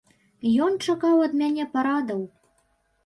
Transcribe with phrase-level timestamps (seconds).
[0.67, 2.27] Ён чакаў ад мяне парадаў.